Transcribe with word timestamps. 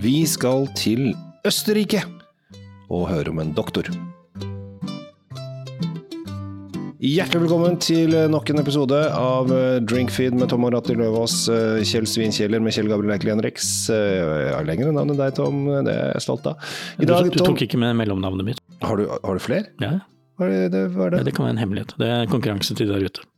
Vi 0.00 0.22
skal 0.24 0.64
til 0.78 1.10
Østerrike 1.44 2.00
og 2.88 3.02
høre 3.10 3.28
om 3.28 3.40
en 3.42 3.50
doktor. 3.52 3.84
Hjertelig 7.00 7.42
velkommen 7.42 7.76
til 7.84 8.16
nok 8.32 8.48
en 8.52 8.62
episode 8.62 8.96
av 9.12 9.52
Drinkfeed 9.84 10.38
med 10.40 10.48
Tom 10.52 10.64
og 10.64 10.72
Ratti 10.72 10.96
Løvaas, 10.96 11.34
Kjell 11.90 12.08
Svinkjeller 12.08 12.64
med 12.64 12.72
Kjell 12.76 12.88
Gabriel 12.88 13.12
Eikel 13.12 13.34
Henriks. 13.34 13.68
Jeg 13.92 14.54
har 14.54 14.64
lengre 14.68 14.94
navn 14.96 15.12
enn 15.12 15.20
deg, 15.20 15.34
Tom. 15.36 15.66
Det 15.84 15.92
er 15.92 16.14
jeg 16.14 16.24
stolt 16.24 16.48
av. 16.48 16.70
I 16.96 17.08
dag, 17.10 17.28
du, 17.28 17.36
du 17.36 17.44
tok 17.44 17.66
ikke 17.68 17.80
med 17.80 17.98
mellomnavnet 18.00 18.52
mitt. 18.52 18.64
Har 18.80 18.96
du, 18.96 19.04
har 19.10 19.36
du 19.36 19.44
flere? 19.44 19.68
Ja. 19.84 19.98
Hva 20.40 20.48
er 20.48 20.72
det, 20.72 20.86
hva 20.96 21.10
er 21.10 21.18
det? 21.18 21.20
Ja, 21.20 21.28
det 21.28 21.36
kan 21.36 21.44
være 21.44 21.58
en 21.58 21.62
hemmelighet. 21.66 21.92
Det 22.00 22.08
er 22.08 22.32
konkurranse 22.32 22.76
til 22.80 22.88
der 22.88 23.04
ute. 23.04 23.28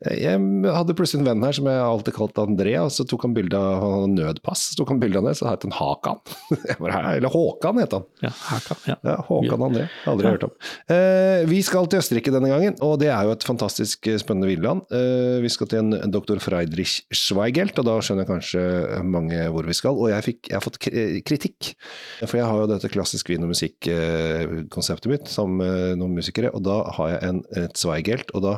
Jeg 0.00 0.40
hadde 0.64 0.94
plutselig 0.96 1.20
en 1.20 1.26
venn 1.28 1.42
her 1.44 1.52
som 1.52 1.66
jeg 1.68 1.80
alltid 1.84 2.14
kalte 2.16 2.44
André, 2.46 2.72
og 2.80 2.88
så 2.94 3.04
tok 3.04 3.26
han 3.26 3.34
bilde 3.36 3.58
av 3.60 4.06
nødpass. 4.08 4.70
Så 4.70 4.78
tok 4.78 4.94
han 4.94 5.00
bilde 5.02 5.20
av 5.20 5.26
det, 5.28 5.34
så 5.36 5.50
het 5.50 5.66
han 5.66 5.74
Hakan. 5.76 6.22
Eller 6.80 7.28
Håkan 7.28 7.80
het 7.82 7.92
han. 7.92 8.06
Ja, 8.24 8.30
Hakan, 8.46 8.78
ja. 8.88 8.96
ja 9.04 9.16
Håkan 9.26 9.64
André. 9.66 9.84
Aldri 10.08 10.24
ja. 10.24 10.32
hørt 10.38 10.46
om. 10.48 10.54
Eh, 10.94 11.42
vi 11.50 11.60
skal 11.66 11.90
til 11.92 12.00
Østerrike 12.00 12.32
denne 12.32 12.48
gangen, 12.48 12.78
og 12.86 12.96
det 13.02 13.10
er 13.12 13.28
jo 13.28 13.34
et 13.36 13.44
fantastisk 13.44 14.08
eh, 14.08 14.16
spennende 14.22 14.48
vinland. 14.48 14.86
Eh, 14.88 15.36
vi 15.44 15.50
skal 15.52 15.68
til 15.68 15.82
en, 15.82 15.98
doktor 16.10 16.40
Freidrich 16.40 17.02
Schweigelt, 17.12 17.76
og 17.82 17.90
da 17.90 17.98
skjønner 18.00 18.28
kanskje 18.28 18.62
mange 19.04 19.42
hvor 19.52 19.68
vi 19.68 19.76
skal. 19.76 20.00
Og 20.00 20.08
jeg, 20.14 20.24
fikk, 20.30 20.40
jeg 20.48 20.56
har 20.56 20.64
fått 20.64 20.80
kritikk, 21.28 21.74
for 22.22 22.40
jeg 22.40 22.48
har 22.48 22.62
jo 22.62 22.70
dette 22.72 22.92
klassisk 22.92 23.28
vin- 23.34 23.44
og 23.44 23.52
musikkonseptet 23.52 25.12
mitt 25.12 25.28
sammen 25.28 25.60
med 25.60 26.00
noen 26.00 26.16
musikere, 26.16 26.54
og 26.56 26.64
da 26.64 26.80
har 26.96 27.12
jeg 27.18 27.22
en, 27.28 27.44
et 27.60 27.76
Zweigelt, 27.76 28.32
og 28.32 28.48
da 28.48 28.56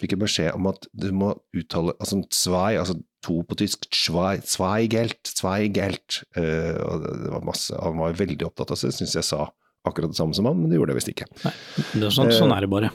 fikk 0.00 0.14
jeg 0.14 0.22
beskjed 0.22 0.56
om 0.56 0.68
at 0.70 0.88
du 0.92 1.08
må 1.16 1.32
uttale 1.56 1.94
altså 1.96 2.20
zwei, 2.34 2.76
altså 2.80 2.98
to 3.24 3.40
på 3.48 3.58
tysk, 3.58 3.88
zwei, 3.94 4.36
Zweigelt, 4.46 5.32
Zweigelt. 5.32 6.20
Uh, 6.36 6.76
og 6.84 7.06
det 7.06 7.32
var 7.32 7.46
masse, 7.46 7.74
Han 7.82 7.98
var 8.02 8.18
veldig 8.18 8.46
opptatt 8.48 8.74
av 8.74 8.82
det, 8.82 8.92
syns 8.94 9.16
jeg 9.18 9.26
sa 9.26 9.48
akkurat 9.86 10.10
det 10.12 10.18
samme 10.18 10.34
som 10.34 10.48
han, 10.48 10.58
men 10.58 10.70
det 10.70 10.80
gjorde 10.80 10.94
jeg 10.94 11.00
visst 11.00 11.12
ikke. 11.14 11.28
Nei, 11.44 11.52
det 11.94 12.06
er 12.08 12.14
sånn, 12.14 12.32
sånn 12.34 12.54
er 12.54 12.66
det 12.66 12.70
bare. 12.72 12.92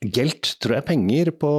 Gelt 0.00 0.54
tror 0.62 0.76
jeg 0.76 0.84
er 0.84 0.88
penger 0.88 1.32
på 1.34 1.52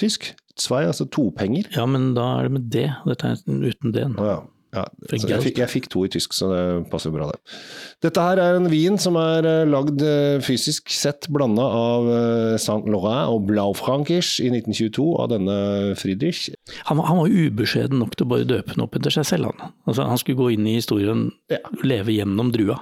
tysk. 0.00 0.32
Zwei, 0.60 0.84
altså 0.86 1.08
topenger. 1.10 1.66
Ja, 1.74 1.86
men 1.90 2.12
da 2.14 2.28
er 2.38 2.46
det 2.46 2.52
med 2.54 2.66
det. 2.70 2.86
Dette 3.08 3.32
er 3.32 3.40
uten 3.42 3.94
D-en. 3.96 4.14
Oh, 4.20 4.28
ja. 4.28 4.36
Ja, 4.74 4.84
jeg 5.12 5.40
fikk, 5.44 5.58
jeg, 5.62 5.70
fikk, 5.70 5.88
to 5.92 6.02
i 6.06 6.10
tysk, 6.10 6.34
så 6.36 6.48
det 6.50 6.62
passer 6.90 7.12
bra, 7.14 7.28
det. 7.30 7.58
Dette 8.04 8.24
her 8.26 8.40
er 8.42 8.58
en 8.58 8.68
vin 8.72 8.98
som 9.00 9.16
er 9.20 9.46
uh, 9.46 9.62
lagd 9.68 10.02
uh, 10.02 10.42
fysisk 10.44 10.90
sett 10.92 11.28
blanda 11.32 11.64
av 11.64 12.08
uh, 12.10 12.56
Saint 12.60 12.88
Laurent 12.90 13.30
og 13.32 13.46
Blaufrankisch 13.48 14.36
i 14.42 14.50
1922 14.50 15.06
av 15.22 15.30
denne 15.32 15.58
Friedrich. 16.00 16.48
Han, 16.90 17.02
han 17.06 17.22
var 17.22 17.32
ubeskjeden 17.32 18.02
nok 18.02 18.18
til 18.18 18.26
å 18.26 18.32
bare 18.34 18.50
døpe 18.50 18.74
den 18.74 18.84
opp 18.86 18.98
etter 18.98 19.14
seg 19.14 19.28
selv, 19.30 19.52
han. 19.52 19.74
Altså, 19.86 20.08
han 20.10 20.20
skulle 20.20 20.42
gå 20.42 20.50
inn 20.56 20.66
i 20.68 20.78
historien, 20.80 21.28
ja. 21.52 21.62
leve 21.86 22.16
gjennom 22.16 22.50
drua. 22.54 22.80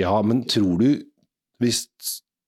Ja, 0.00 0.16
men 0.26 0.46
tror 0.50 0.80
du 0.80 0.88
hvis 1.62 1.84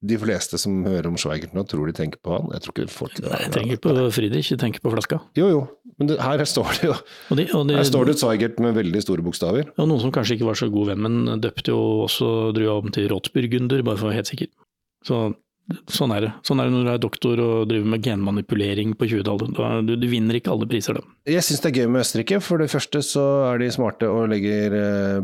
de 0.04 0.18
fleste 0.20 0.58
som 0.60 0.82
hører 0.84 1.08
om 1.08 1.16
Schweigert 1.20 1.54
nå, 1.56 1.64
tror 1.68 1.88
de 1.88 1.94
tenker 1.96 2.20
på 2.22 2.34
han? 2.34 2.50
Jeg 2.52 2.64
tror 2.64 2.74
ikke 2.74 2.92
folk 2.92 3.16
Nei, 3.24 3.38
jeg 3.46 3.52
tenker 3.54 3.80
på 3.86 3.94
Friedrich, 4.12 4.50
jeg 4.52 4.60
tenker 4.60 4.84
på 4.84 4.92
flaska. 4.92 5.20
Jo, 5.38 5.48
jo, 5.52 5.62
men 5.96 6.10
det, 6.10 6.18
her 6.20 6.44
står 6.44 6.68
det 6.76 6.90
jo 6.90 6.92
og 6.96 7.40
de, 7.40 7.46
og 7.56 7.64
de, 7.70 7.78
Her 7.78 7.88
står 7.88 8.10
det 8.10 8.18
Schweigert 8.20 8.60
med 8.62 8.76
veldig 8.76 9.02
store 9.04 9.24
bokstaver. 9.24 9.72
Og 9.76 9.88
noen 9.88 10.04
som 10.04 10.12
kanskje 10.14 10.36
ikke 10.36 10.50
var 10.50 10.60
så 10.60 10.68
god 10.72 10.92
venn, 10.92 11.02
men 11.06 11.42
døpte 11.42 11.72
jo 11.72 11.80
også 12.04 12.30
drua 12.56 12.78
om 12.82 12.92
til 12.92 13.08
Rotsburgunder, 13.12 13.84
bare 13.86 13.98
for 13.98 14.08
å 14.08 14.12
være 14.12 14.20
helt 14.20 14.32
sikker. 14.34 14.52
Så 15.06 15.22
Sånn 15.90 16.12
er 16.14 16.22
det. 16.22 16.30
Sånn 16.46 16.60
er 16.62 16.68
det 16.68 16.74
når 16.76 16.84
du 16.86 16.90
er 16.92 17.00
doktor 17.02 17.40
og 17.42 17.54
driver 17.70 17.90
med 17.94 18.04
genmanipulering 18.04 18.92
på 18.98 19.08
20-tallet. 19.10 19.56
Du, 19.88 19.94
du, 19.98 20.06
vinner 20.10 20.38
ikke 20.38 20.52
alle 20.54 20.68
priser, 20.70 20.98
da. 20.98 21.16
Jeg 21.26 21.42
syns 21.42 21.64
det 21.64 21.72
er 21.72 21.80
gøy 21.80 21.90
med 21.90 22.04
Østerrike. 22.04 22.38
For 22.44 22.62
det 22.62 22.68
første 22.70 23.02
så 23.02 23.24
er 23.48 23.62
de 23.62 23.72
smarte 23.74 24.10
og 24.10 24.28
legger 24.30 24.76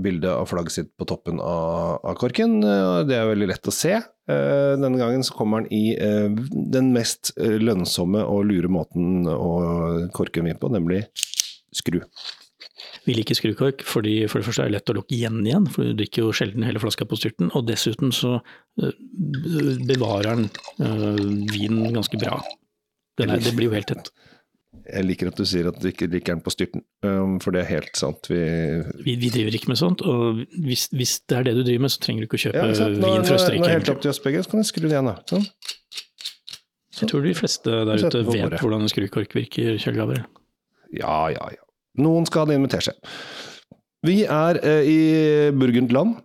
bildet 0.03 0.13
bilde 0.23 0.33
av 0.35 0.49
flagget 0.51 0.75
sitt 0.75 0.91
på 0.99 1.07
toppen 1.09 1.41
av, 1.43 2.03
av 2.03 2.19
korken. 2.19 2.61
Det 3.09 3.17
er 3.17 3.31
veldig 3.31 3.49
lett 3.53 3.71
å 3.71 3.75
se. 3.75 3.95
Eh, 4.31 4.75
denne 4.79 4.99
gangen 4.99 5.25
så 5.27 5.35
kommer 5.35 5.63
den 5.63 5.73
i 5.75 5.95
eh, 5.95 6.29
den 6.75 6.93
mest 6.95 7.33
lønnsomme 7.39 8.23
og 8.27 8.47
lure 8.51 8.71
måten 8.71 9.27
å 9.31 9.53
korke 10.15 10.43
en 10.43 10.51
vin 10.51 10.61
på, 10.61 10.71
nemlig 10.75 11.05
skru. 11.75 12.03
Vi 13.03 13.15
liker 13.17 13.35
skrukork 13.35 13.83
fordi 13.87 14.21
for 14.31 14.39
det 14.39 14.47
første 14.47 14.65
er 14.65 14.71
det 14.71 14.77
lett 14.77 14.93
å 14.93 14.97
lukke 15.01 15.17
igjen 15.17 15.41
igjen, 15.43 15.69
for 15.73 15.89
du 15.89 15.97
drikker 15.99 16.27
jo 16.27 16.35
sjelden 16.37 16.67
hele 16.67 16.83
flaska 16.83 17.07
på 17.09 17.19
styrten. 17.19 17.51
Og 17.59 17.67
dessuten 17.67 18.15
så 18.15 18.37
uh, 18.39 18.93
bevarer 19.89 20.37
den 20.37 20.51
uh, 20.83 21.25
vinen 21.51 21.91
ganske 21.97 22.21
bra. 22.21 22.39
Er, 23.21 23.35
det 23.43 23.55
blir 23.57 23.69
jo 23.69 23.75
helt 23.75 23.91
tett. 23.91 24.13
Jeg 24.83 25.05
liker 25.05 25.29
at 25.29 25.39
du 25.39 25.45
sier 25.47 25.69
at 25.69 25.77
du 25.83 25.85
ikke 25.91 26.09
drikker 26.11 26.35
den 26.35 26.43
på 26.43 26.51
styrten, 26.55 26.83
um, 27.07 27.37
for 27.43 27.55
det 27.55 27.65
er 27.65 27.69
helt 27.75 27.99
sant. 27.99 28.27
Vi, 28.31 28.41
vi, 29.05 29.17
vi 29.21 29.31
driver 29.35 29.59
ikke 29.59 29.71
med 29.71 29.79
sånt, 29.79 30.03
og 30.07 30.41
hvis, 30.65 30.89
hvis, 30.95 31.19
det 31.31 31.39
er 31.39 31.49
det 31.49 31.57
du 31.59 31.63
driver 31.67 31.85
med, 31.85 31.93
så 31.95 32.03
trenger 32.03 32.25
du 32.25 32.29
ikke 32.31 32.41
å 32.41 32.45
kjøpe 32.47 32.65
ja, 32.65 32.89
vin 32.97 33.27
fra 33.27 33.37
Østerrike. 33.37 33.63
Nå 33.63 33.69
er 33.69 33.75
det 33.75 33.79
helt 33.81 33.93
opp 33.93 34.03
til 34.03 34.13
oss 34.15 34.23
begge, 34.25 34.43
så 34.43 34.55
kan 34.55 34.65
du 34.65 34.69
skru 34.71 34.87
det 34.87 34.95
igjen, 34.95 35.11
da. 35.11 35.19
Sånn. 35.31 35.47
Jeg 37.03 37.11
tror 37.11 37.27
de 37.27 37.35
fleste 37.35 37.83
der 37.89 38.07
ute 38.07 38.25
vet 38.31 38.57
hvordan 38.61 38.87
en 38.87 38.91
skrukork 38.93 39.37
virker, 39.37 39.77
Kjell 39.83 39.99
Gabriel. 39.99 40.27
Ja, 40.95 41.19
ja, 41.35 41.51
ja. 41.57 41.72
Noen 42.01 42.29
skal 42.29 42.45
ha 42.45 42.51
det 42.53 42.59
inn 42.59 42.69
seg. 42.73 42.97
Vi 44.07 44.23
er 44.25 44.59
eh, 44.65 44.89
i 44.89 45.01
Burgundland 45.55 46.17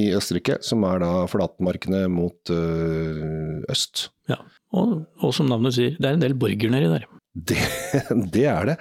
i 0.00 0.08
Østerrike, 0.16 0.60
som 0.64 0.84
er 0.88 1.02
da 1.02 1.10
flatmarkene 1.28 2.06
mot 2.08 2.52
øh, 2.54 3.60
øst. 3.72 4.06
Ja, 4.30 4.38
og, 4.72 5.02
og, 5.20 5.32
som 5.36 5.50
navnet 5.50 5.76
sier, 5.76 5.98
det 5.98 6.08
er 6.08 6.16
en 6.16 6.22
del 6.22 6.36
borger 6.38 6.72
nedi 6.72 6.88
der. 6.94 7.08
Det, 7.32 7.58
det, 8.34 8.46
er 8.48 8.70
det. 8.70 8.78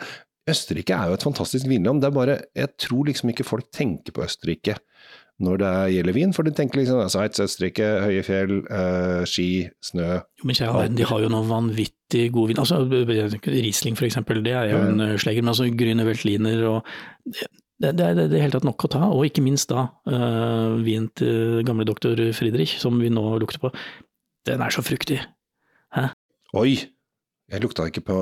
Østerrike 0.52 0.96
er 0.96 1.12
jo 1.12 1.18
et 1.18 1.26
fantastisk 1.28 1.68
vinland. 1.68 2.04
Det 2.04 2.12
er 2.12 2.16
bare, 2.16 2.38
jeg 2.56 2.72
tror 2.80 3.10
liksom 3.10 3.34
ikke 3.34 3.48
folk 3.48 3.68
tenker 3.76 4.16
på 4.16 4.24
Østerrike 4.24 4.78
når 5.44 5.62
det 5.62 5.72
gjelder 5.96 6.16
vin, 6.16 6.36
for 6.36 6.48
de 6.48 6.54
tenker 6.56 6.82
liksom 6.82 7.02
Sveits, 7.12 7.42
Østerrike, 7.44 7.88
høye 8.06 8.22
fjell, 8.26 8.54
øh, 8.66 9.24
ski, 9.30 9.48
snø. 9.84 10.20
Jo, 10.42 10.48
men 10.50 10.58
kjære, 10.58 10.86
de 10.98 11.08
har 11.10 11.24
jo 11.24 11.32
noe 11.34 11.48
vanvittig 11.50 12.28
god 12.36 12.52
vin. 12.52 12.62
Altså, 12.62 12.82
Riesling 13.48 13.98
eksempel, 14.08 14.44
det 14.46 14.56
er 14.58 14.72
jo 14.74 14.84
en 14.86 15.04
uh, 15.04 15.18
sleger, 15.22 15.44
men 15.44 15.54
altså 15.54 15.68
Grüne 15.70 16.06
Veltliner 16.08 16.64
og 16.70 16.80
det, 17.82 17.96
det, 17.98 17.98
det, 17.98 18.08
er 18.26 18.30
det 18.30 18.42
hele 18.44 18.54
tatt 18.54 18.68
nok 18.68 18.86
å 18.86 18.92
ta, 18.94 19.04
og 19.10 19.26
ikke 19.26 19.44
minst 19.46 19.72
da 19.74 19.88
uh, 20.10 20.78
vin 20.86 21.10
til 21.18 21.64
gamle 21.66 21.88
doktor 21.90 22.20
Friedrich, 22.38 22.78
som 22.82 23.02
vi 23.02 23.10
nå 23.10 23.26
lukter 23.42 23.64
på. 23.64 23.74
Den 24.46 24.62
er 24.62 24.74
så 24.74 24.86
fruktig. 24.86 25.22
Hæ? 25.96 26.12
Oi! 26.58 26.76
Jeg 27.52 27.64
lukta 27.66 27.86
ikke 27.90 28.04
på 28.08 28.18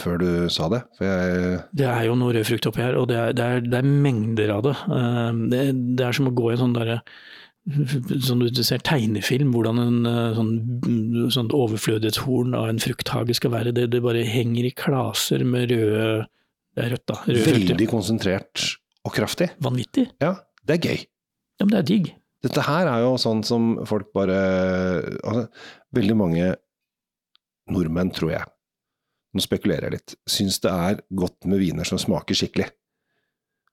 før 0.00 0.20
du 0.22 0.28
sa 0.52 0.68
det. 0.72 0.82
Jeg... 1.02 1.56
Det 1.76 1.88
er 1.92 2.06
jo 2.08 2.14
noe 2.16 2.32
rød 2.32 2.46
frukt 2.48 2.68
oppi 2.70 2.80
her, 2.80 2.96
og 2.96 3.10
det 3.10 3.18
er, 3.20 3.34
det 3.36 3.46
er, 3.46 3.64
det 3.66 3.80
er 3.82 3.90
mengder 4.06 4.52
av 4.54 4.62
det. 4.64 4.76
Ehm, 4.96 5.42
det. 5.52 5.64
det. 5.98 6.06
er 6.06 6.16
som 6.16 6.30
å 6.30 6.32
gå 6.36 6.48
i 6.48 6.54
en 6.54 6.62
sånn 6.64 6.76
derre 6.76 7.02
som 8.22 8.40
du 8.40 8.62
ser 8.62 8.82
tegnefilm, 8.86 9.50
hvordan 9.54 9.80
en 9.82 10.08
eh, 10.08 10.36
sånn, 10.38 10.50
sånn 11.34 11.48
overflødighetshorn 11.56 12.54
av 12.56 12.70
en 12.70 12.80
frukthage 12.82 13.34
skal 13.36 13.52
være. 13.56 13.74
Det, 13.76 13.88
det, 13.92 14.02
bare 14.04 14.22
henger 14.28 14.68
i 14.68 14.74
klaser 14.78 15.44
med 15.44 15.72
røde 15.74 16.26
Det 16.76 16.84
er 16.84 16.92
rødt, 16.94 17.06
da. 17.10 17.16
Røde 17.26 17.46
Veldig 17.48 17.72
frukter. 17.72 17.88
konsentrert 17.90 18.66
og 19.06 19.16
kraftig. 19.16 19.50
Vanvittig. 19.64 20.06
Ja, 20.22 20.36
det 20.68 20.78
er 20.78 20.92
gøy. 20.92 21.02
Ja, 21.56 21.64
men 21.66 21.74
det 21.74 21.80
er 21.80 21.90
digg. 21.90 22.12
Dette 22.46 22.62
her 22.68 22.86
er 22.88 23.02
jo 23.02 23.16
sånn 23.18 23.42
som 23.46 23.74
folk 23.88 24.12
bare 24.14 24.36
altså, 25.24 25.46
Veldig 25.96 26.16
mange 26.18 26.50
nordmenn, 27.72 28.12
tror 28.14 28.32
jeg, 28.32 28.48
nå 29.36 29.44
spekulerer 29.44 29.88
jeg 29.88 29.98
litt, 29.98 30.16
syns 30.30 30.60
det 30.64 30.72
er 30.72 31.00
godt 31.22 31.48
med 31.50 31.62
viner 31.62 31.88
som 31.88 32.00
smaker 32.00 32.38
skikkelig. 32.38 32.70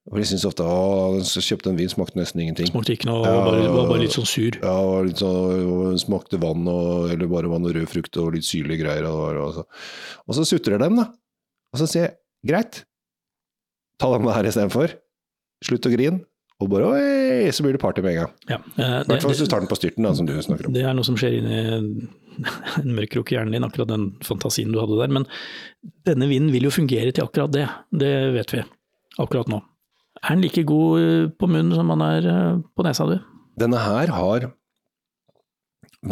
For 0.03 0.19
de 0.19 0.25
syns 0.27 0.43
ofte 0.43 0.65
å, 0.67 1.19
kjøpte 1.23 1.71
en 1.71 1.77
vin, 1.79 1.91
smakte 1.91 2.19
nesten 2.19 2.41
ingenting. 2.43 2.67
Smakte 2.67 2.97
ikke 2.97 3.07
noe, 3.07 3.21
ja, 3.23 3.37
bare, 3.45 3.67
var 3.71 3.85
bare 3.87 4.01
litt 4.01 4.15
sånn 4.15 4.27
sur. 4.27 4.57
Ja, 4.59 4.73
litt 5.07 5.21
sånn, 5.21 5.95
smakte 6.01 6.39
vann, 6.43 6.65
og, 6.67 7.07
eller 7.13 7.29
bare 7.31 7.51
vann 7.51 7.69
og 7.69 7.77
rød 7.77 7.87
frukt 7.87 8.19
og 8.19 8.33
litt 8.35 8.47
syrlige 8.47 8.83
greier. 8.83 9.07
Og, 9.07 9.39
og, 9.39 9.53
så. 9.55 9.63
og 10.27 10.35
så 10.35 10.45
sutrer 10.49 10.83
dem, 10.83 10.99
da. 10.99 11.07
Og 11.71 11.79
så 11.79 11.87
sier 11.87 12.09
jeg 12.09 12.51
greit, 12.51 12.81
ta 14.01 14.11
dem 14.11 14.27
her 14.27 14.51
istedenfor. 14.51 14.97
Slutt 15.63 15.87
å 15.87 15.93
grine. 15.95 16.25
Og 16.61 16.69
bare 16.71 16.87
oi, 16.93 17.51
så 17.55 17.65
blir 17.65 17.75
det 17.75 17.81
party 17.81 18.03
med 18.05 18.13
en 18.13 18.19
gang. 18.21 18.33
Ja, 18.47 18.59
eh, 18.77 18.99
hvert 19.09 19.25
fall 19.25 19.33
hvis 19.33 19.41
du 19.41 19.49
tar 19.51 19.63
den 19.63 19.71
på 19.71 19.77
styrten, 19.79 20.05
da, 20.05 20.13
som 20.15 20.27
du 20.29 20.33
snakker 20.37 20.69
om. 20.69 20.75
Det 20.75 20.85
er 20.85 20.95
noe 20.95 21.07
som 21.07 21.17
skjer 21.19 21.39
inni 21.39 21.59
en 22.83 22.93
mørk 22.95 23.15
krok 23.15 23.33
i 23.33 23.37
hjernen 23.37 23.57
din, 23.57 23.65
akkurat 23.67 23.89
den 23.89 24.07
fantasien 24.23 24.71
du 24.71 24.79
hadde 24.79 24.99
der. 25.01 25.13
Men 25.17 25.27
denne 26.07 26.29
vinden 26.29 26.53
vil 26.53 26.69
jo 26.69 26.73
fungere 26.73 27.11
til 27.11 27.25
akkurat 27.25 27.53
det. 27.55 27.67
Det 27.91 28.13
vet 28.37 28.55
vi 28.55 28.63
akkurat 29.23 29.51
nå. 29.51 29.59
Er 30.21 30.35
den 30.35 30.45
like 30.45 30.63
god 30.69 31.01
eh, 31.01 31.29
på 31.35 31.49
munnen 31.49 31.75
som 31.75 31.89
den 31.91 32.05
er 32.05 32.29
eh, 32.31 32.61
på 32.77 32.85
nesa, 32.85 33.09
du? 33.09 33.17
Denne 33.59 33.81
her 33.81 34.13
har 34.13 34.51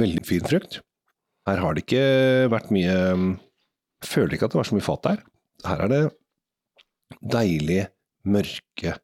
veldig 0.01 0.25
fin 0.27 0.43
frukt. 0.47 0.81
Her 1.47 1.61
har 1.61 1.77
det 1.77 1.85
ikke 1.85 2.03
vært 2.51 2.73
mye 2.73 2.97
føler 4.05 4.35
ikke 4.35 4.49
at 4.49 4.55
det 4.55 4.61
var 4.61 4.67
så 4.67 4.77
mye 4.77 4.85
fat 4.85 5.07
der. 5.07 5.23
Her 5.67 5.85
er 5.85 5.91
det 5.91 6.01
deilig, 7.33 7.81
mørke 8.25 8.97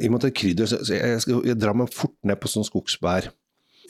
i 0.00 0.08
og 0.08 0.14
med 0.14 0.20
at 0.20 0.26
det 0.26 0.30
er 0.32 0.38
krydder, 0.40 0.70
så 0.70 0.78
jeg, 0.90 1.16
jeg, 1.28 1.40
jeg 1.50 1.58
drar 1.60 1.76
meg 1.78 1.92
fort 1.94 2.16
ned 2.26 2.40
på 2.40 2.50
sånn 2.50 2.66
skogsbær. 2.66 3.30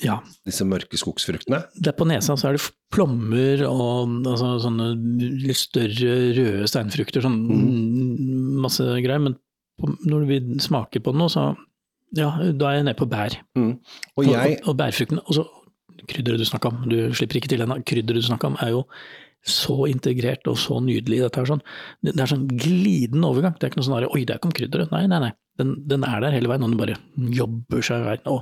Ja. 0.02 0.18
Disse 0.46 0.66
mørke 0.66 0.98
skogsfruktene. 0.98 1.60
Der 1.84 1.94
på 1.96 2.06
nesa 2.08 2.34
så 2.38 2.50
er 2.50 2.56
det 2.56 2.64
plommer 2.92 3.62
og 3.68 4.26
altså, 4.26 4.54
sånne 4.64 4.90
litt 5.44 5.60
større 5.60 6.16
røde 6.34 6.70
steinfrukter. 6.70 7.22
Sånn 7.24 7.38
mm. 7.46 8.62
masse 8.64 8.84
greier. 9.04 9.22
Men 9.22 9.36
på, 9.80 9.92
når 10.08 10.26
vi 10.30 10.40
smaker 10.62 11.04
på 11.04 11.14
den 11.14 11.22
nå, 11.22 11.28
så 11.32 11.52
ja, 12.14 12.30
da 12.54 12.70
er 12.70 12.80
jeg 12.80 12.88
nede 12.88 12.98
på 12.98 13.10
bær. 13.10 13.38
Mm. 13.58 13.76
Og 14.18 14.26
jeg 14.28 14.58
og, 14.60 14.72
og 14.72 14.80
bærfruktene. 14.82 15.24
Og 15.28 15.38
så 15.38 15.46
krydderet 16.10 16.42
du 16.42 16.48
snakka 16.48 16.72
om, 16.72 16.82
du 16.90 16.98
slipper 17.16 17.40
ikke 17.40 17.52
til 17.54 17.64
ennå. 17.64 17.78
Krydderet 17.86 18.22
du 18.22 18.26
snakka 18.26 18.50
om 18.50 18.58
er 18.62 18.74
jo 18.74 18.84
så 19.44 19.84
integrert 19.90 20.48
og 20.48 20.56
så 20.60 20.78
nydelig. 20.80 21.20
Dette 21.24 21.42
er 21.42 21.48
sånn, 21.50 21.62
det 22.06 22.16
er 22.16 22.30
sånn 22.30 22.46
glidende 22.48 23.28
overgang. 23.28 23.56
Det 23.58 23.66
er 23.66 23.72
ikke 23.72 23.82
noe 23.82 23.88
sånn 23.88 24.06
oi, 24.08 24.22
der 24.28 24.40
kom 24.42 24.54
krydderet. 24.56 24.92
Nei, 24.94 25.04
nei, 25.10 25.20
nei. 25.26 25.32
Den, 25.60 25.74
den, 25.86 26.02
er 26.08 26.22
der 26.24 26.34
hele 26.34 26.50
veien, 26.50 26.64
og 26.66 26.72
den 26.72 26.80
bare 26.80 26.96
jobber 27.36 27.84
seg 27.86 28.06
vei. 28.08 28.16
Å, 28.26 28.38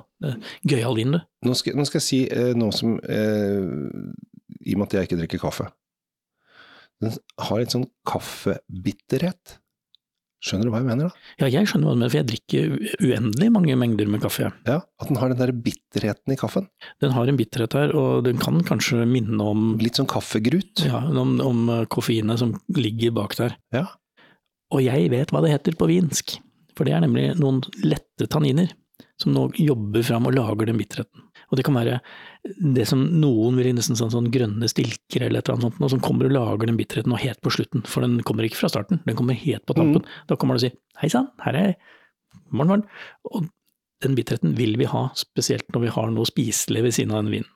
gøyal 0.69 0.97
vin, 0.97 1.19
du. 1.19 1.21
Nå 1.49 1.57
skal, 1.59 1.77
nå 1.77 1.85
skal, 1.89 2.01
jeg 2.01 2.07
si 2.07 2.21
eh, 2.33 2.53
noe 2.57 2.73
som 2.73 2.95
eh, 3.03 3.67
I 4.63 4.77
og 4.77 4.81
med 4.81 4.87
at 4.87 4.97
jeg 4.97 5.11
ikke 5.11 5.19
drikker 5.21 5.43
kaffe. 5.43 5.69
Den 7.03 7.19
har 7.43 7.61
litt 7.61 7.75
sånn 7.75 7.89
kaffebitterhet. 8.09 9.59
Skjønner 10.43 10.67
du 10.67 10.73
hva 10.73 10.81
jeg 10.81 10.89
mener, 10.89 11.07
da? 11.07 11.23
Ja, 11.39 11.49
jeg 11.55 11.69
skjønner 11.71 11.87
hva 11.87 11.95
du 11.95 12.01
mener, 12.01 12.11
for 12.11 12.19
jeg 12.19 12.29
drikker 12.33 12.73
uendelig 13.07 13.49
mange 13.55 13.77
mengder 13.79 14.09
med 14.11 14.25
kaffe. 14.25 14.49
Ja, 14.67 14.81
At 14.99 15.11
den 15.11 15.21
har 15.21 15.31
den 15.31 15.39
der 15.39 15.53
bitterheten 15.55 16.35
i 16.35 16.39
kaffen. 16.41 16.67
Den 17.05 17.15
har 17.15 17.31
en 17.31 17.39
bitterhet 17.39 17.77
her, 17.79 17.95
og 17.95 18.25
den 18.27 18.41
kan 18.43 18.59
kanskje 18.67 19.07
minne 19.07 19.39
om 19.39 19.77
Litt 19.83 20.01
sånn 20.01 20.11
kaffegrut? 20.11 20.83
Ja, 20.89 21.05
om, 21.07 21.37
om 21.47 21.63
koffeinet 21.93 22.43
som 22.43 22.57
ligger 22.75 23.15
bak 23.21 23.39
der. 23.39 23.55
Ja. 23.75 23.87
Og 24.75 24.83
jeg 24.83 25.13
vet 25.13 25.31
hva 25.31 25.45
det 25.45 25.53
heter 25.55 25.79
på 25.79 25.87
vinsk, 25.91 26.37
for 26.75 26.89
det 26.89 26.97
er 26.97 27.05
nemlig 27.05 27.33
noen 27.39 27.63
lette 27.87 28.27
tanniner 28.33 28.73
som 29.21 29.35
nå 29.37 29.47
jobber 29.61 30.03
fram 30.07 30.27
og 30.27 30.35
lager 30.35 30.71
den 30.71 30.81
bitterheten. 30.81 31.29
Og 31.53 31.59
det 31.61 31.67
kan 31.67 31.77
være 31.77 32.01
det 32.75 32.87
som 32.89 33.03
noen 33.21 33.59
vil 33.61 33.75
nesten 33.77 33.99
sånn, 33.99 34.11
sånn 34.15 34.31
grønne 34.33 34.69
stilker 34.71 35.27
eller 35.27 35.43
et 35.43 35.49
eller 35.51 35.59
annet 35.59 35.69
sånt, 35.69 35.83
og 35.85 35.93
som 35.93 36.03
kommer 36.03 36.27
og 36.27 36.35
lager 36.35 36.71
den 36.71 36.79
bitterheten 36.81 37.13
og 37.13 37.21
helt 37.21 37.43
på 37.45 37.53
slutten, 37.53 37.85
for 37.85 38.05
den 38.05 38.23
kommer 38.27 38.49
ikke 38.49 38.63
fra 38.63 38.71
starten, 38.73 39.03
den 39.05 39.19
kommer 39.19 39.37
helt 39.37 39.67
på 39.69 39.77
tampen. 39.77 40.01
Mm. 40.01 40.23
Da 40.33 40.39
kommer 40.41 40.57
du 40.57 40.63
og 40.63 40.65
sier 40.65 40.79
hei 41.03 41.11
sann, 41.13 41.29
her 41.45 41.59
er 41.59 41.69
jeg, 41.71 41.77
morgen, 42.49 42.73
morgen. 42.73 42.87
Og 43.29 43.51
den 44.03 44.17
bitterheten 44.19 44.57
vil 44.59 44.79
vi 44.81 44.89
ha, 44.91 45.11
spesielt 45.19 45.69
når 45.75 45.85
vi 45.85 45.93
har 45.99 46.09
noe 46.15 46.27
spiselig 46.27 46.87
ved 46.89 46.97
siden 46.97 47.13
av 47.15 47.23
den 47.23 47.37
vinen. 47.37 47.51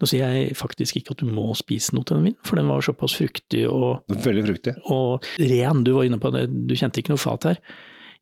Nå 0.00 0.08
sier 0.08 0.32
jeg 0.32 0.56
faktisk 0.58 0.98
ikke 0.98 1.14
at 1.14 1.22
du 1.22 1.28
må 1.30 1.46
spise 1.56 1.94
noe 1.96 2.08
til 2.08 2.18
den 2.18 2.30
vinen, 2.30 2.40
for 2.48 2.60
den 2.60 2.72
var 2.72 2.84
såpass 2.84 3.14
fruktig 3.16 3.62
og 3.70 4.08
Veldig 4.24 4.44
fruktig. 4.48 4.74
Og 4.92 5.28
ren, 5.38 5.84
du 5.84 5.94
var 5.96 6.08
inne 6.08 6.20
på 6.20 6.32
det, 6.34 6.48
du 6.48 6.74
kjente 6.76 7.02
ikke 7.02 7.14
noe 7.14 7.22
fat 7.22 7.50
her. 7.52 7.62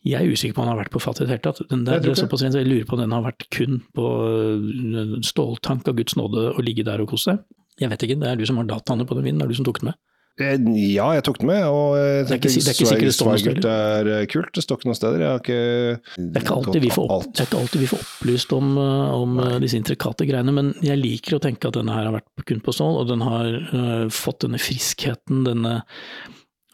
Jeg 0.06 0.22
er 0.22 0.32
usikker 0.32 0.54
på 0.54 0.62
om 0.62 0.68
han 0.68 0.74
har 0.76 0.82
vært 0.84 0.94
på 0.94 1.02
fat 1.02 1.20
i 1.20 1.24
det 1.24 1.32
hele 1.32 1.44
tatt. 1.46 1.60
Den 1.70 1.84
der, 1.86 2.02
jeg, 2.04 2.18
såpass, 2.20 2.44
jeg 2.46 2.66
lurer 2.68 2.86
på 2.86 2.94
om 2.94 3.02
den 3.02 3.14
har 3.14 3.24
vært 3.24 3.46
kun 3.54 3.80
på 3.96 4.10
øh, 4.30 5.14
ståltank 5.26 5.88
av 5.90 5.96
Guds 5.98 6.18
nåde 6.18 6.50
å 6.52 6.64
ligge 6.64 6.86
der 6.86 7.02
og 7.02 7.10
kose 7.10 7.32
seg. 7.32 7.46
Jeg 7.80 7.92
vet 7.92 8.04
ikke, 8.06 8.18
det 8.20 8.28
er 8.30 8.38
du 8.38 8.44
som 8.48 8.60
har 8.60 8.68
dataene 8.68 9.06
på 9.08 9.16
den 9.18 9.26
vinden, 9.26 9.42
det 9.42 9.48
er 9.48 9.54
du 9.56 9.58
som 9.58 9.66
tok 9.66 9.82
den 9.82 9.90
med? 9.90 9.98
Eh, 10.36 10.60
ja, 10.92 11.08
jeg 11.16 11.24
tok 11.24 11.38
den 11.40 11.48
med, 11.48 11.62
og 11.64 11.96
jeg 11.96 12.26
det 12.28 12.34
er 12.34 12.38
ikke, 12.38 12.52
det 12.52 12.72
er 12.72 12.98
ikke 12.98 13.08
det 13.08 13.16
steder. 13.16 14.10
er 14.14 14.28
kult, 14.28 14.50
det 14.52 14.64
står 14.64 14.78
ikke 14.78 14.90
noen 14.90 14.98
steder. 14.98 15.24
Ikke 15.40 15.56
det 15.56 16.26
er 16.26 16.44
ikke 16.44 16.58
alltid 16.60 16.82
vi 16.84 16.92
får, 16.92 17.08
opp, 17.16 17.30
det 17.32 17.46
er 17.46 17.56
alltid 17.60 17.82
vi 17.82 17.88
får 17.90 18.04
opplyst 18.04 18.54
om, 18.56 18.74
øh, 18.82 19.14
om 19.16 19.40
disse 19.64 19.80
intrikate 19.80 20.28
greiene, 20.28 20.54
men 20.54 20.70
jeg 20.84 21.00
liker 21.00 21.38
å 21.38 21.42
tenke 21.42 21.72
at 21.72 21.80
denne 21.80 21.96
her 21.96 22.10
har 22.10 22.18
vært 22.20 22.46
kun 22.46 22.62
på 22.62 22.76
stål, 22.76 23.00
og 23.00 23.10
den 23.10 23.24
har 23.24 23.50
uh, 23.72 24.06
fått 24.12 24.44
denne 24.44 24.60
friskheten, 24.60 25.42
denne 25.48 25.80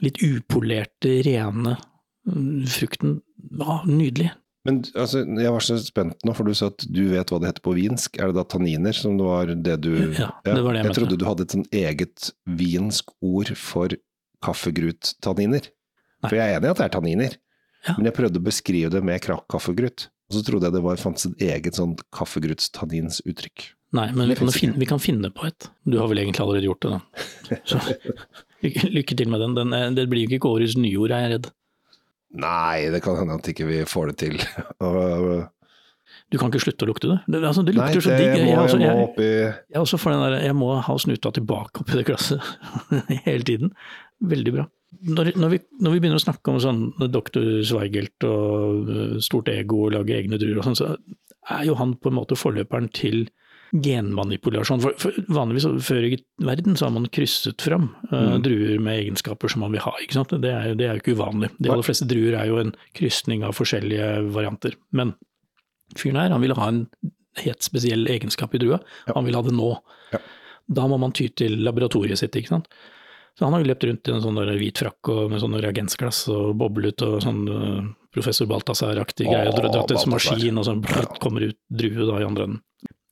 litt 0.03 0.19
upolerte, 0.27 1.21
rene 1.25 1.79
frukten 2.71 3.21
var 3.51 3.87
nydelig. 3.89 4.31
Men 4.63 4.79
altså, 4.95 5.25
jeg 5.27 5.51
var 5.51 5.65
så 5.67 5.77
spent 5.83 6.21
nå, 6.23 6.35
for 6.39 6.47
du 6.47 6.55
sa 6.55 6.69
at 6.71 6.85
du 6.87 7.03
vet 7.11 7.33
hva 7.33 7.41
det 7.43 7.51
heter 7.51 7.65
på 7.65 7.75
vinsk. 7.75 8.19
Er 8.23 8.31
det 8.31 8.39
da 8.39 8.47
tanniner 8.47 8.95
som 8.95 9.17
det 9.19 9.27
var 9.27 9.51
det 9.51 9.77
du 9.83 9.93
Ja, 10.15 10.31
det 10.47 10.61
var 10.63 10.77
det 10.77 10.85
jeg, 10.85 10.89
jeg 10.89 10.99
trodde 11.01 11.19
du 11.19 11.27
hadde 11.27 11.47
et 11.47 11.57
sånn 11.57 11.67
eget 11.75 12.31
vinsk 12.47 13.11
ord 13.27 13.51
for 13.59 13.97
kaffegruttanniner. 14.47 15.67
For 16.23 16.39
jeg 16.39 16.45
er 16.53 16.61
enig 16.61 16.71
i 16.71 16.73
at 16.73 16.79
det 16.79 16.87
er 16.87 16.95
tanniner, 16.95 17.37
ja. 17.89 17.97
men 17.97 18.07
jeg 18.07 18.15
prøvde 18.15 18.39
å 18.39 18.47
beskrive 18.47 18.91
det 18.95 19.03
med 19.03 19.25
kaffegrut. 19.27 20.07
Og 20.31 20.39
så 20.39 20.43
trodde 20.47 20.69
jeg 20.69 20.77
det 20.77 20.85
var, 20.85 21.01
fantes 21.03 21.27
et 21.29 21.43
eget 21.51 21.79
sånn 21.79 21.97
kaffegruttanninsuttrykk. 22.15 23.67
Nei, 23.93 24.07
men 24.17 24.31
vi 24.31 24.37
kan, 24.39 24.49
finne, 24.55 24.79
vi 24.81 24.89
kan, 24.89 25.01
finne, 25.03 25.29
på 25.35 25.45
et. 25.51 25.67
Du 25.85 25.99
har 26.01 26.07
vel 26.09 26.23
egentlig 26.23 26.41
allerede 26.41 26.71
gjort 26.71 26.87
det, 26.87 26.95
da. 26.95 27.59
Så 27.69 27.83
lykke 28.63 29.19
til 29.19 29.29
med 29.29 29.43
den. 29.43 29.59
den 29.59 29.99
det 29.99 30.07
blir 30.09 30.25
jo 30.25 30.39
ikke 30.39 30.49
årets 30.55 30.79
nyord, 30.81 31.13
er 31.13 31.27
jeg 31.27 31.35
redd. 31.35 31.51
Nei, 32.33 32.89
det 32.93 33.03
kan 33.05 33.19
hende 33.19 33.37
at 33.37 33.49
ikke 33.53 33.67
vi 33.69 33.81
får 33.89 34.13
det 34.13 34.17
til. 34.23 34.39
du 36.33 36.39
kan 36.41 36.49
ikke 36.49 36.63
slutte 36.65 36.87
å 36.87 36.91
lukte 36.91 37.11
det? 37.11 37.19
Det, 37.27 37.43
altså, 37.45 37.65
det 37.67 37.75
lukter 37.77 37.99
Nei, 37.99 38.05
så 38.05 38.15
digg. 38.17 38.29
Jeg, 38.29 38.47
jeg, 38.49 38.61
altså, 38.61 38.79
jeg, 38.81 40.15
jeg, 40.15 40.21
der, 40.23 40.39
jeg 40.49 40.57
må 40.57 40.71
ha 40.87 40.97
snuta 41.05 41.33
tilbake 41.37 41.85
oppi 41.85 41.99
det 41.99 42.07
glasset 42.09 42.41
hele 43.27 43.49
tiden. 43.49 43.75
Veldig 44.33 44.55
bra. 44.57 44.69
Når, 45.03 45.33
når, 45.41 45.55
vi, 45.55 45.59
når, 45.81 45.95
vi, 45.95 46.01
begynner 46.05 46.21
å 46.21 46.23
snakke 46.23 46.53
om 46.53 46.59
sånn 46.63 46.83
doktor 47.11 47.47
Zweigelt 47.65 48.27
og 48.29 48.91
uh, 48.91 49.15
stort 49.25 49.49
ego 49.49 49.87
og 49.87 49.95
lage 49.97 50.19
egne 50.19 50.39
druer 50.41 50.61
og 50.61 50.69
sånn, 50.69 50.79
så 50.79 50.91
er 51.53 51.65
jo 51.67 51.77
han 51.81 51.97
på 51.99 52.13
en 52.13 52.19
måte 52.21 52.37
forløperen 52.39 52.91
til 52.95 53.25
genmanipulasjon. 53.73 54.83
For, 54.85 54.97
for 55.01 55.33
vanligvis 55.33 55.67
før 55.87 56.05
i 56.05 56.19
verden 56.45 56.77
så 56.77 56.87
har 56.87 56.95
man 56.95 57.09
krysset 57.13 57.65
fram 57.65 57.89
uh, 58.11 58.37
druer 58.45 58.77
med 58.85 59.01
egenskaper 59.01 59.49
som 59.53 59.65
man 59.65 59.73
vil 59.73 59.85
ha. 59.85 59.95
ikke 60.05 60.19
sant? 60.19 60.35
Det 60.45 60.53
er, 60.53 60.75
det 60.77 60.89
er 60.89 60.99
jo 60.99 61.05
ikke 61.05 61.17
uvanlig. 61.17 61.49
De 61.59 61.73
aller 61.73 61.87
fleste 61.87 62.09
druer 62.09 62.37
er 62.37 62.51
jo 62.51 62.61
en 62.61 62.75
krysning 62.99 63.45
av 63.49 63.57
forskjellige 63.57 64.11
varianter. 64.35 64.77
Men 64.93 65.15
fyren 65.97 66.21
her, 66.21 66.35
han 66.35 66.45
ville 66.45 66.59
ha 66.59 66.69
en 66.69 66.85
helt 67.41 67.65
spesiell 67.65 68.05
egenskap 68.13 68.55
i 68.55 68.61
drua. 68.61 68.83
Ja. 69.07 69.17
Han 69.17 69.29
vil 69.29 69.39
ha 69.39 69.45
det 69.47 69.55
nå. 69.57 69.71
Ja. 70.13 70.21
Da 70.73 70.85
må 70.89 70.99
man 71.01 71.15
ty 71.17 71.31
til 71.33 71.57
laboratoriet 71.65 72.21
sitt. 72.21 72.37
ikke 72.37 72.53
sant? 72.53 72.69
Så 73.39 73.47
han 73.47 73.57
har 73.57 73.63
jo 73.63 73.71
løpt 73.71 73.87
rundt 73.89 74.09
i 74.09 74.13
en 74.13 74.21
sånn 74.21 74.41
hvit 74.61 74.83
frakk 74.83 75.09
og 75.09 75.33
med 75.33 75.41
sånn 75.41 75.57
reagensglass 75.57 76.27
og 76.33 76.53
boblet 76.61 77.01
og 77.07 77.23
sånn 77.25 77.41
uh, 77.49 77.81
professor 78.13 78.49
Balthazar-aktig 78.51 79.31
greie. 79.31 79.55
Dratt 79.57 79.97
en 79.97 80.13
maskin, 80.13 80.61
og 80.61 80.69
sånn, 80.69 80.85
kommer 81.23 81.49
ut 81.49 81.59
drue 81.73 82.05
da 82.11 82.21
i 82.21 82.29
andre 82.29 82.51
enden. 82.51 82.61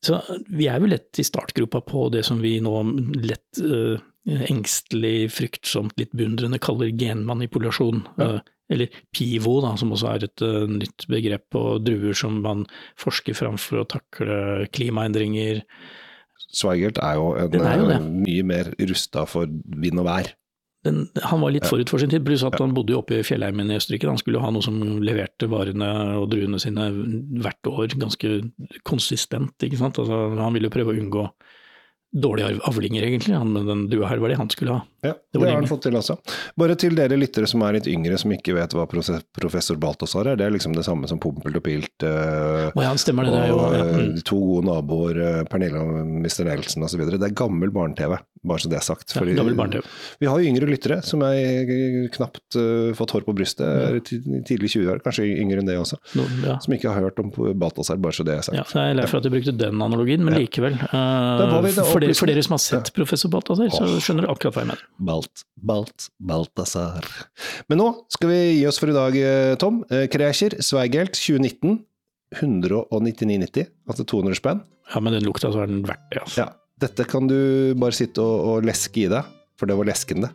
Så 0.05 0.21
vi 0.49 0.69
er 0.71 0.81
jo 0.81 0.89
lett 0.89 1.21
i 1.21 1.27
startgropa 1.27 1.83
på 1.85 2.07
det 2.15 2.25
som 2.29 2.41
vi 2.41 2.55
nå 2.65 2.73
lett 3.21 3.61
uh, 3.61 4.01
engstelig, 4.49 5.31
fryktsomt, 5.37 5.97
litt 6.01 6.15
beundrende 6.17 6.61
kaller 6.63 6.93
genmanipulasjon. 6.97 8.07
Ja. 8.17 8.33
Uh, 8.39 8.57
eller 8.71 8.87
pivo, 9.11 9.57
da, 9.65 9.73
som 9.75 9.91
også 9.91 10.13
er 10.13 10.25
et 10.29 10.43
uh, 10.47 10.65
nytt 10.71 11.09
begrep 11.11 11.49
på 11.53 11.65
druer 11.83 12.15
som 12.17 12.39
man 12.45 12.65
forsker 13.01 13.35
fram 13.35 13.59
for 13.59 13.83
å 13.83 13.89
takle 13.91 14.69
klimaendringer. 14.71 15.65
Zweigert 16.55 17.01
er 17.03 17.19
jo, 17.19 17.33
en, 17.39 17.57
er 17.59 17.83
jo 17.83 17.99
mye 18.23 18.45
mer 18.47 18.71
rusta 18.91 19.27
for 19.29 19.51
vind 19.51 20.01
og 20.01 20.07
vær 20.07 20.31
den, 20.85 21.03
han 21.23 21.43
var 21.43 21.53
litt 21.53 21.69
forut 21.69 21.91
for 21.93 22.01
sin 22.01 22.13
tid, 22.13 22.25
pluss 22.25 22.45
at 22.47 22.57
han 22.61 22.73
bodde 22.77 22.95
jo 22.95 23.03
oppe 23.03 23.19
i 23.19 23.25
fjellheimen 23.27 23.69
i 23.69 23.77
Østerrike. 23.77 24.09
Han 24.09 24.21
skulle 24.21 24.39
jo 24.39 24.45
ha 24.47 24.53
noe 24.55 24.65
som 24.65 24.79
leverte 25.05 25.49
varene 25.53 25.91
og 26.17 26.31
druene 26.33 26.61
sine 26.63 26.89
hvert 27.43 27.69
år 27.69 27.97
ganske 28.01 28.31
konsistent. 28.89 29.57
ikke 29.61 29.81
sant? 29.81 30.01
Altså, 30.01 30.23
han 30.41 30.57
ville 30.57 30.71
jo 30.71 30.77
prøve 30.79 30.95
å 30.95 31.03
unngå 31.03 31.27
dårlige 32.11 32.59
avlinger, 32.67 33.05
egentlig. 33.07 33.37
Han 33.39 33.53
med 33.53 33.69
den 33.71 33.83
dua 33.91 34.09
her 34.11 34.19
var 34.19 34.33
det 34.33 34.39
han 34.41 34.51
skulle 34.51 34.79
ha. 34.79 34.81
Ja, 35.05 35.13
det, 35.15 35.39
det 35.39 35.47
har 35.47 35.61
han 35.61 35.69
fått 35.71 35.85
til 35.87 35.97
også. 35.97 36.17
Bare 36.59 36.75
til 36.79 36.97
dere 36.99 37.19
lyttere 37.19 37.47
som 37.49 37.63
er 37.63 37.77
litt 37.79 37.87
yngre, 37.91 38.19
som 38.19 38.33
ikke 38.35 38.57
vet 38.57 38.75
hva 38.75 38.87
professor 38.91 39.79
Balthazar 39.81 40.33
er. 40.33 40.41
Det 40.41 40.49
er 40.49 40.55
liksom 40.57 40.75
det 40.75 40.85
samme 40.89 41.09
som 41.11 41.21
Pompelt 41.23 41.61
og 41.61 41.65
Pilt. 41.67 41.95
øh, 42.03 42.73
oh, 42.75 42.83
ja, 42.83 42.91
stemmer 42.99 43.29
det. 43.29 43.37
Og, 43.37 43.39
det 43.39 43.53
jo, 43.53 43.61
ja. 43.77 43.85
mm. 43.87 44.19
To 44.33 44.41
gode 44.49 44.67
naboer, 44.67 45.23
uh, 45.23 45.45
Pernille 45.51 45.85
og 45.85 46.03
Mr. 46.25 46.43
Nelson 46.49 46.89
osv. 46.89 47.05
Det 47.13 47.31
er 47.31 47.39
gammel 47.39 47.73
barne-TV, 47.75 48.17
bare 48.47 48.63
så 48.63 48.71
det 48.73 48.79
er 48.79 48.85
sagt. 48.85 49.13
Fordi, 49.13 49.35
ja, 49.37 49.81
vi 50.21 50.29
har 50.31 50.41
jo 50.41 50.49
yngre 50.49 50.69
lyttere 50.71 51.01
som 51.05 51.21
er 51.27 52.09
knapt 52.15 52.57
uh, 52.57 52.93
fått 52.97 53.13
hår 53.17 53.27
på 53.27 53.35
brystet, 53.37 53.67
ja. 53.69 54.01
tidlig 54.49 54.71
20-år, 54.73 55.03
kanskje 55.05 55.27
yngre 55.29 55.61
enn 55.61 55.69
det 55.69 55.77
også. 55.81 55.99
No, 56.17 56.25
ja. 56.47 56.57
Som 56.65 56.77
ikke 56.77 56.95
har 56.95 57.05
hørt 57.05 57.21
om 57.21 57.29
Balthazar, 57.61 58.01
bare 58.01 58.17
så 58.17 58.25
det 58.27 58.39
er 58.39 58.47
sagt. 58.47 58.57
Ja, 58.57 58.65
jeg 58.65 58.95
er 58.95 58.99
lei 59.03 59.09
for 59.11 59.21
at 59.21 59.29
du 59.29 59.33
brukte 59.35 59.55
den 59.57 59.85
analogien, 59.85 60.25
men 60.25 60.39
likevel. 60.41 60.79
Uh, 60.89 61.45
for, 61.51 62.01
dere, 62.01 62.17
for, 62.17 62.33
dere 62.33 62.47
som 62.47 62.57
har 62.57 62.65
sett 62.65 62.93
professor 62.97 63.33
Balthazar, 63.33 63.69
så 63.75 63.91
skjønner 63.99 64.25
dere 64.25 64.39
akkurat 64.39 64.57
hva 64.57 64.65
jeg 64.65 64.73
mener. 64.73 64.89
Balt, 65.11 65.45
Balt, 65.73 66.09
Balthazar. 66.33 67.07
Men 67.69 67.83
nå 67.83 67.93
skal 68.15 68.33
vi 68.33 68.41
gi 68.57 68.65
oss 68.71 68.81
for 68.81 68.93
i 68.93 68.97
dag, 68.97 69.21
eh, 69.21 69.53
Tom. 69.61 69.85
Kreischer, 70.13 70.57
Sveigelt, 70.65 71.19
2019. 71.19 71.81
199,90, 72.31 73.67
altså 73.91 74.05
200 74.07 74.39
spenn. 74.39 74.61
Ja, 74.95 75.01
men 75.03 75.17
den 75.17 75.27
lukta 75.27 75.51
så 75.51 75.65
er 75.65 75.71
den 75.71 75.83
verdt 75.83 76.07
det, 76.13 76.21
altså. 76.23 76.45
Ja. 76.45 76.60
Dette 76.81 77.07
kan 77.09 77.29
du 77.29 77.75
bare 77.81 77.97
sitte 77.97 78.25
og, 78.25 78.47
og 78.55 78.69
leske 78.69 79.05
i 79.05 79.11
deg, 79.13 79.29
for 79.61 79.71
det 79.71 79.77
var 79.79 79.91
leskende. 79.91 80.33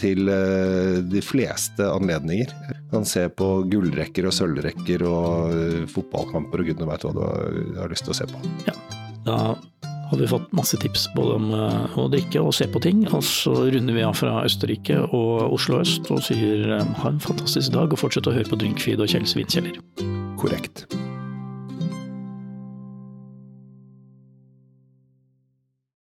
Til 0.00 0.24
uh, 0.24 1.02
de 1.04 1.20
fleste 1.20 1.84
anledninger. 1.84 2.48
Du 2.72 2.94
kan 2.94 3.04
se 3.08 3.26
på 3.28 3.50
gullrekker 3.68 4.24
og 4.24 4.32
sølvrekker 4.32 5.04
og 5.04 5.52
uh, 5.52 5.82
fotballkamper 5.92 6.64
og 6.64 6.70
gudene 6.70 6.88
veit 6.88 7.04
hva 7.04 7.12
du 7.12 7.20
har, 7.26 7.60
har 7.82 7.92
lyst 7.92 8.08
til 8.08 8.16
å 8.16 8.20
se 8.22 8.28
på. 8.30 8.40
Ja, 8.70 8.76
da 9.28 9.38
har 10.12 10.18
vi 10.18 10.26
fått 10.28 10.52
masse 10.52 10.76
tips 10.76 11.06
både 11.14 11.36
om 11.38 11.52
eh, 11.56 11.94
å 11.96 12.04
drikke 12.12 12.42
og 12.44 12.52
se 12.52 12.66
på 12.68 12.82
ting. 12.84 13.06
Og 13.16 13.24
så 13.24 13.54
runder 13.72 13.96
vi 13.96 14.04
av 14.04 14.18
fra 14.18 14.42
Østerrike 14.44 14.98
og 15.08 15.54
Oslo 15.56 15.80
øst 15.80 16.10
og 16.12 16.20
sier 16.26 16.68
eh, 16.76 16.92
ha 17.00 17.14
en 17.14 17.22
fantastisk 17.22 17.72
dag 17.72 17.88
og 17.88 18.02
fortsett 18.02 18.28
å 18.28 18.36
høre 18.36 18.50
på 18.52 18.60
Drinkfeed 18.60 19.00
og 19.00 19.08
Kjells 19.08 19.32
vinkjeller. 19.38 19.80
Korrekt. 20.42 20.84